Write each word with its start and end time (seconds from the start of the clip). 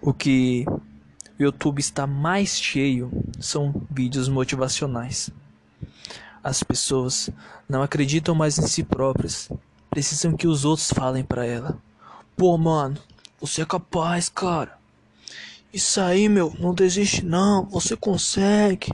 O 0.00 0.12
que 0.12 0.64
o 1.38 1.42
YouTube 1.42 1.80
está 1.80 2.06
mais 2.06 2.60
cheio 2.60 3.10
são 3.40 3.74
vídeos 3.90 4.28
motivacionais. 4.28 5.30
As 6.42 6.62
pessoas 6.62 7.28
não 7.68 7.82
acreditam 7.82 8.34
mais 8.34 8.58
em 8.58 8.66
si 8.66 8.84
próprias, 8.84 9.50
precisam 9.90 10.36
que 10.36 10.46
os 10.46 10.64
outros 10.64 10.90
falem 10.92 11.24
para 11.24 11.44
ela. 11.44 11.76
Pô, 12.36 12.56
mano, 12.56 12.96
você 13.40 13.62
é 13.62 13.66
capaz, 13.66 14.28
cara. 14.28 14.78
Isso 15.72 16.00
aí, 16.00 16.28
meu, 16.28 16.54
não 16.58 16.72
desiste 16.72 17.24
não, 17.24 17.66
você 17.66 17.96
consegue. 17.96 18.92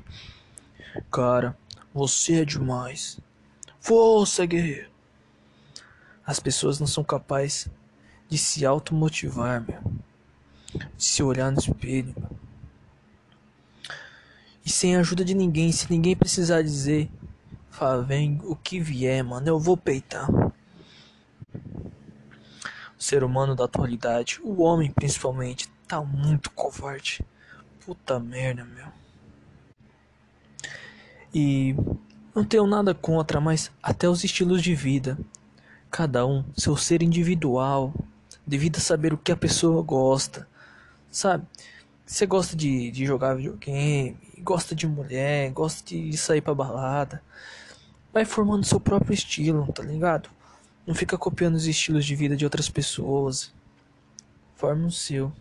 Cara, 1.12 1.56
você 1.92 2.40
é 2.40 2.44
demais. 2.44 3.20
Força, 3.78 4.46
guerreiro. 4.46 4.90
As 6.26 6.40
pessoas 6.40 6.80
não 6.80 6.86
são 6.86 7.04
capazes 7.04 7.68
de 8.28 8.38
se 8.38 8.64
automotivar, 8.64 9.62
meu. 9.66 10.03
Se 10.96 11.22
olhar 11.22 11.50
no 11.50 11.58
espelho. 11.58 12.14
E 14.64 14.70
sem 14.70 14.96
ajuda 14.96 15.24
de 15.24 15.34
ninguém, 15.34 15.70
se 15.70 15.90
ninguém 15.90 16.16
precisar 16.16 16.62
dizer, 16.62 17.10
fala, 17.70 18.02
vem 18.02 18.40
o 18.44 18.56
que 18.56 18.80
vier, 18.80 19.22
mano, 19.22 19.46
eu 19.46 19.58
vou 19.58 19.76
peitar. 19.76 20.28
O 22.98 23.02
ser 23.02 23.22
humano 23.22 23.54
da 23.54 23.64
atualidade, 23.64 24.40
o 24.42 24.62
homem 24.62 24.90
principalmente, 24.90 25.68
tá 25.86 26.00
muito 26.00 26.50
covarde. 26.50 27.22
Puta 27.84 28.18
merda, 28.18 28.64
meu. 28.64 28.86
E 31.34 31.76
não 32.34 32.44
tenho 32.44 32.66
nada 32.66 32.94
contra, 32.94 33.40
mas 33.40 33.70
até 33.82 34.08
os 34.08 34.24
estilos 34.24 34.62
de 34.62 34.74
vida. 34.74 35.18
Cada 35.90 36.26
um, 36.26 36.44
seu 36.56 36.76
ser 36.76 37.02
individual, 37.02 37.92
devido 38.46 38.78
a 38.78 38.80
saber 38.80 39.12
o 39.12 39.18
que 39.18 39.30
a 39.30 39.36
pessoa 39.36 39.82
gosta. 39.82 40.48
Sabe? 41.14 41.46
Você 42.04 42.26
gosta 42.26 42.56
de, 42.56 42.90
de 42.90 43.06
jogar 43.06 43.36
videogame, 43.36 44.18
gosta 44.40 44.74
de 44.74 44.84
mulher, 44.84 45.48
gosta 45.52 45.84
de 45.88 46.16
sair 46.16 46.40
pra 46.40 46.52
balada. 46.52 47.22
Vai 48.12 48.24
formando 48.24 48.66
seu 48.66 48.80
próprio 48.80 49.14
estilo, 49.14 49.72
tá 49.72 49.80
ligado? 49.80 50.28
Não 50.84 50.92
fica 50.92 51.16
copiando 51.16 51.54
os 51.54 51.66
estilos 51.66 52.04
de 52.04 52.16
vida 52.16 52.36
de 52.36 52.44
outras 52.44 52.68
pessoas. 52.68 53.54
Forma 54.56 54.88
o 54.88 54.90
seu. 54.90 55.32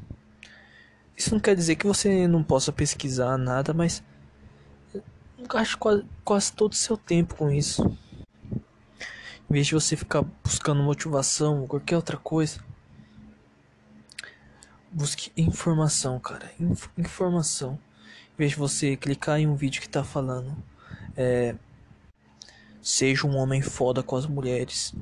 Isso 1.17 1.33
não 1.33 1.39
quer 1.39 1.55
dizer 1.55 1.75
que 1.75 1.87
você 1.87 2.27
não 2.27 2.43
possa 2.43 2.71
pesquisar 2.71 3.35
nada, 3.35 3.73
mas 3.73 4.03
gaste 5.49 5.75
quase, 5.75 6.05
quase 6.23 6.53
todo 6.53 6.73
o 6.73 6.75
seu 6.75 6.95
tempo 6.95 7.33
com 7.33 7.49
isso. 7.49 7.97
Em 9.49 9.53
vez 9.53 9.65
de 9.65 9.73
você 9.73 9.95
ficar 9.95 10.21
buscando 10.43 10.83
motivação 10.83 11.61
ou 11.61 11.67
qualquer 11.67 11.95
outra 11.95 12.15
coisa, 12.15 12.59
busque 14.93 15.31
informação, 15.35 16.19
cara. 16.19 16.51
Inf 16.59 16.87
informação. 16.97 17.79
Em 18.33 18.37
vez 18.37 18.51
de 18.51 18.57
você 18.57 18.95
clicar 18.95 19.39
em 19.39 19.47
um 19.47 19.55
vídeo 19.55 19.81
que 19.81 19.89
tá 19.89 20.03
falando, 20.03 20.55
é, 21.17 21.55
seja 22.81 23.27
um 23.27 23.35
homem 23.35 23.61
foda 23.61 24.03
com 24.03 24.15
as 24.15 24.25
mulheres, 24.25 24.93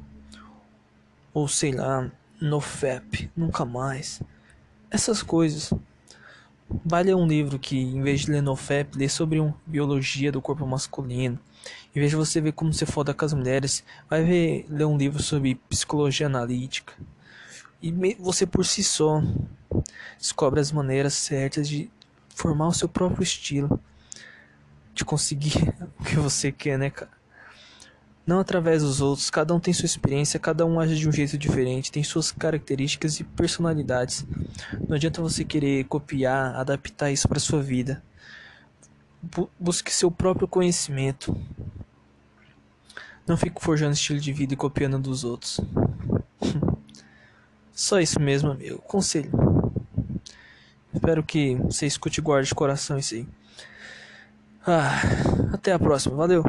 ou 1.33 1.47
sei 1.47 1.71
lá, 1.71 2.11
no 2.39 2.59
FAP, 2.59 3.29
nunca 3.35 3.65
mais. 3.65 4.21
Essas 4.89 5.21
coisas. 5.21 5.73
Vai 6.85 7.03
ler 7.03 7.15
um 7.15 7.27
livro 7.27 7.59
que, 7.59 7.77
em 7.77 8.01
vez 8.01 8.21
de 8.21 8.31
ler 8.31 8.41
no 8.41 8.55
FEP, 8.55 8.97
lê 8.97 9.09
sobre 9.09 9.41
um, 9.41 9.53
biologia 9.65 10.31
do 10.31 10.41
corpo 10.41 10.65
masculino. 10.65 11.37
Em 11.93 11.99
vez 11.99 12.11
de 12.11 12.15
você 12.15 12.39
ver 12.39 12.53
como 12.53 12.71
ser 12.71 12.85
foda 12.85 13.13
com 13.13 13.25
as 13.25 13.33
mulheres, 13.33 13.83
vai 14.09 14.23
ver, 14.23 14.65
ler 14.69 14.85
um 14.85 14.97
livro 14.97 15.21
sobre 15.21 15.55
psicologia 15.69 16.27
analítica. 16.27 16.93
E 17.81 17.91
você 18.15 18.45
por 18.45 18.65
si 18.65 18.85
só 18.85 19.21
descobre 20.17 20.59
as 20.59 20.71
maneiras 20.71 21.13
certas 21.13 21.67
de 21.67 21.89
formar 22.29 22.67
o 22.67 22.73
seu 22.73 22.89
próprio 22.89 23.23
estilo. 23.23 23.79
De 24.93 25.05
conseguir 25.05 25.73
o 25.99 26.03
que 26.03 26.15
você 26.17 26.51
quer, 26.51 26.77
né, 26.77 26.89
cara? 26.89 27.21
não 28.25 28.39
através 28.39 28.81
dos 28.81 29.01
outros. 29.01 29.29
Cada 29.29 29.53
um 29.53 29.59
tem 29.59 29.73
sua 29.73 29.85
experiência, 29.85 30.39
cada 30.39 30.65
um 30.65 30.79
age 30.79 30.97
de 30.97 31.07
um 31.07 31.11
jeito 31.11 31.37
diferente, 31.37 31.91
tem 31.91 32.03
suas 32.03 32.31
características 32.31 33.19
e 33.19 33.23
personalidades. 33.23 34.25
Não 34.87 34.95
adianta 34.95 35.21
você 35.21 35.43
querer 35.43 35.85
copiar, 35.85 36.55
adaptar 36.55 37.11
isso 37.11 37.27
para 37.27 37.39
sua 37.39 37.61
vida. 37.61 38.01
Busque 39.59 39.93
seu 39.93 40.09
próprio 40.09 40.47
conhecimento. 40.47 41.35
Não 43.27 43.37
fique 43.37 43.61
forjando 43.61 43.93
estilo 43.93 44.19
de 44.19 44.33
vida 44.33 44.53
e 44.53 44.57
copiando 44.57 44.97
dos 44.97 45.23
outros. 45.23 45.59
Só 47.71 47.99
isso 47.99 48.19
mesmo, 48.19 48.51
amigo. 48.51 48.79
Conselho. 48.79 49.50
Espero 50.93 51.23
que 51.23 51.55
você 51.55 51.85
escute 51.85 52.19
e 52.19 52.23
guarde 52.23 52.49
de 52.49 52.55
coração 52.55 52.97
isso 52.97 53.15
aí. 53.15 53.25
Ah, 54.65 55.01
até 55.53 55.71
a 55.71 55.79
próxima. 55.79 56.15
Valeu. 56.15 56.43